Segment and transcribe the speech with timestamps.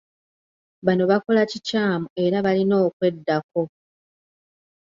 [0.85, 3.61] Bano bakola kikyamu era balina okweddako.